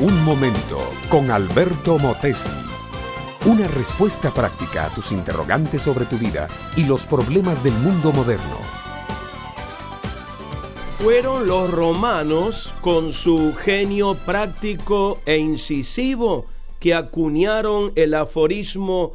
[0.00, 0.78] Un momento
[1.08, 2.52] con Alberto Motesi.
[3.46, 6.46] Una respuesta práctica a tus interrogantes sobre tu vida
[6.76, 8.58] y los problemas del mundo moderno.
[10.98, 16.46] Fueron los romanos con su genio práctico e incisivo
[16.78, 19.14] que acuñaron el aforismo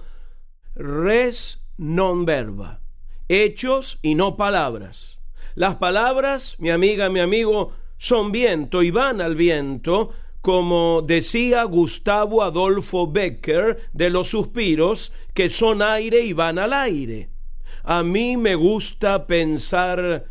[0.76, 2.82] res non verba,
[3.30, 5.22] hechos y no palabras.
[5.56, 10.12] Las palabras, mi amiga, mi amigo, son viento y van al viento,
[10.44, 17.30] como decía Gustavo Adolfo Becker de los suspiros, que son aire y van al aire.
[17.82, 20.26] A mí me gusta pensar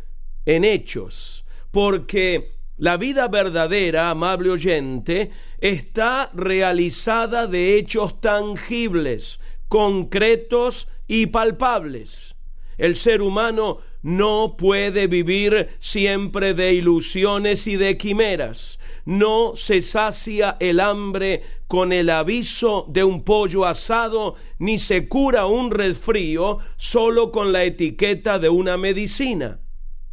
[0.45, 11.25] en hechos, porque la vida verdadera, amable oyente, está realizada de hechos tangibles, concretos y
[11.25, 12.35] palpables.
[12.77, 18.77] El ser humano no puede vivir siempre de ilusiones y de quimeras.
[19.05, 25.45] No se sacia el hambre con el aviso de un pollo asado, ni se cura
[25.45, 29.61] un resfrío solo con la etiqueta de una medicina.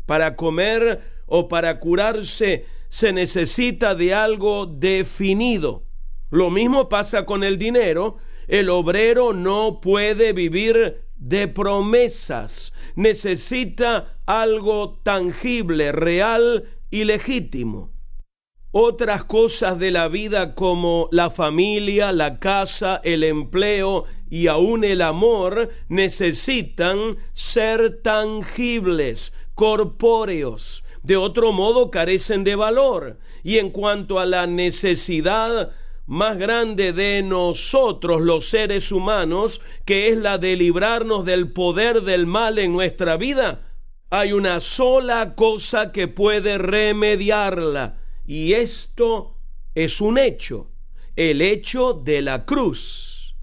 [0.06, 5.84] Para comer o para curarse se necesita de algo definido.
[6.30, 8.18] Lo mismo pasa con el dinero.
[8.46, 17.92] El obrero no puede vivir de promesas, necesita algo tangible, real y legítimo.
[18.72, 25.02] Otras cosas de la vida como la familia, la casa, el empleo y aún el
[25.02, 30.84] amor necesitan ser tangibles, corpóreos.
[31.02, 33.18] De otro modo carecen de valor.
[33.42, 35.72] Y en cuanto a la necesidad
[36.10, 42.26] más grande de nosotros los seres humanos, que es la de librarnos del poder del
[42.26, 43.76] mal en nuestra vida,
[44.10, 49.36] hay una sola cosa que puede remediarla, y esto
[49.76, 50.72] es un hecho,
[51.14, 53.36] el hecho de la cruz.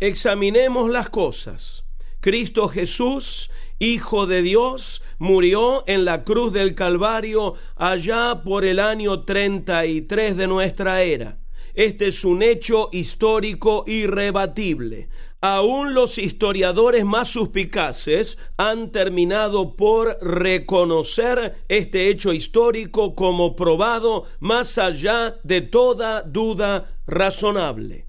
[0.00, 1.84] Examinemos las cosas.
[2.18, 9.24] Cristo Jesús, Hijo de Dios, murió en la cruz del Calvario allá por el año
[9.24, 11.39] 33 de nuestra era.
[11.80, 15.08] Este es un hecho histórico irrebatible.
[15.40, 24.76] Aún los historiadores más suspicaces han terminado por reconocer este hecho histórico como probado más
[24.76, 28.04] allá de toda duda razonable.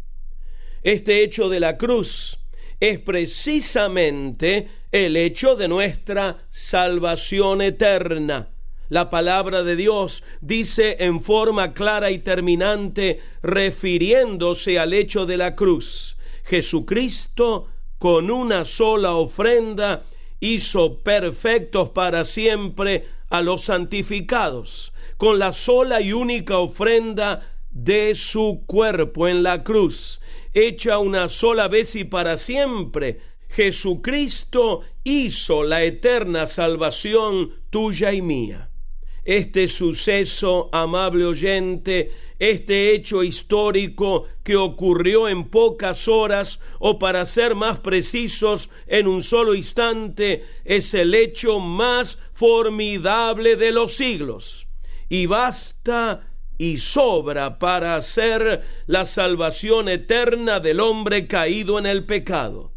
[0.83, 2.39] Este hecho de la cruz
[2.81, 8.50] es precisamente el hecho de nuestra salvación eterna
[8.91, 15.55] la palabra de Dios dice en forma clara y terminante, refiriéndose al hecho de la
[15.55, 20.03] cruz, Jesucristo con una sola ofrenda
[20.41, 28.63] hizo perfectos para siempre a los santificados, con la sola y única ofrenda de su
[28.67, 30.19] cuerpo en la cruz,
[30.53, 38.70] hecha una sola vez y para siempre, Jesucristo hizo la eterna salvación tuya y mía
[39.23, 47.53] este suceso, amable oyente, este hecho histórico que ocurrió en pocas horas o para ser
[47.53, 54.67] más precisos en un solo instante, es el hecho más formidable de los siglos.
[55.07, 56.27] Y basta
[56.57, 62.71] y sobra para hacer la salvación eterna del hombre caído en el pecado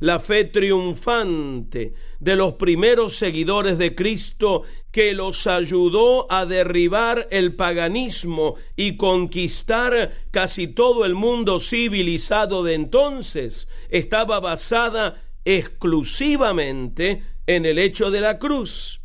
[0.00, 7.54] la fe triunfante de los primeros seguidores de Cristo que los ayudó a derribar el
[7.54, 17.78] paganismo y conquistar casi todo el mundo civilizado de entonces, estaba basada exclusivamente en el
[17.78, 19.00] hecho de la cruz.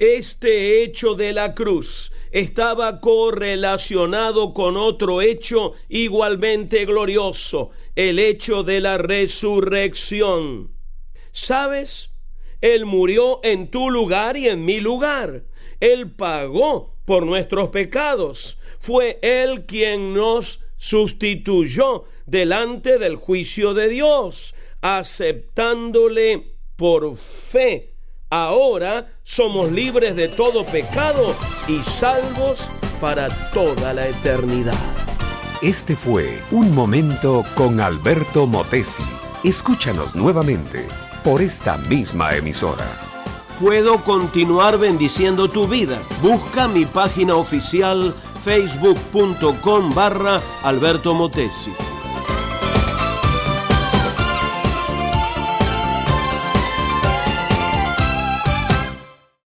[0.00, 8.80] Este hecho de la cruz estaba correlacionado con otro hecho igualmente glorioso, el hecho de
[8.80, 10.72] la resurrección.
[11.30, 12.10] ¿Sabes?
[12.60, 15.44] Él murió en tu lugar y en mi lugar.
[15.78, 18.58] Él pagó por nuestros pecados.
[18.80, 27.93] Fue Él quien nos sustituyó delante del juicio de Dios, aceptándole por fe
[28.36, 31.36] Ahora somos libres de todo pecado
[31.68, 32.68] y salvos
[33.00, 34.74] para toda la eternidad.
[35.62, 39.04] Este fue Un Momento con Alberto Motesi.
[39.44, 40.84] Escúchanos nuevamente
[41.22, 42.98] por esta misma emisora.
[43.60, 46.02] Puedo continuar bendiciendo tu vida.
[46.20, 48.12] Busca mi página oficial
[48.44, 51.70] facebook.com barra Alberto Motesi.